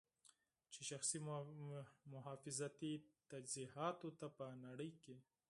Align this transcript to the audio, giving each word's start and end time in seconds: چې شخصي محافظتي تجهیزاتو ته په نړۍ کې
چې 0.73 0.81
شخصي 0.89 1.19
محافظتي 2.13 2.93
تجهیزاتو 3.31 4.09
ته 4.19 4.27
په 4.37 4.45
نړۍ 4.65 4.91
کې 5.03 5.15